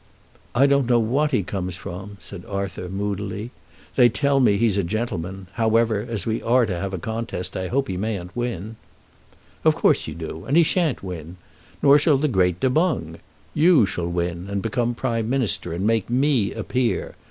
"I 0.55 0.65
don't 0.65 0.89
know 0.89 0.97
what 0.97 1.29
he 1.29 1.43
comes 1.43 1.75
from," 1.75 2.17
said 2.19 2.43
Arthur 2.47 2.89
moodily. 2.89 3.51
"They 3.95 4.09
tell 4.09 4.39
me 4.39 4.57
he's 4.57 4.79
a 4.79 4.83
gentleman. 4.83 5.45
However, 5.53 6.03
as 6.09 6.25
we 6.25 6.41
are 6.41 6.65
to 6.65 6.75
have 6.75 6.91
a 6.91 6.97
contest, 6.97 7.55
I 7.55 7.67
hope 7.67 7.87
he 7.87 7.97
mayn't 7.97 8.35
win." 8.35 8.77
"Of 9.63 9.75
course 9.75 10.07
you 10.07 10.15
do. 10.15 10.43
And 10.47 10.57
he 10.57 10.63
shan't 10.63 11.03
win. 11.03 11.37
Nor 11.83 11.99
shall 11.99 12.17
the 12.17 12.27
great 12.27 12.59
Du 12.59 12.71
Boung. 12.71 13.19
You 13.53 13.85
shall 13.85 14.07
win, 14.09 14.49
and 14.49 14.63
become 14.63 14.95
Prime 14.95 15.29
Minister, 15.29 15.71
and 15.71 15.85
make 15.85 16.09
me 16.09 16.51
a 16.51 16.63
peer. 16.63 17.13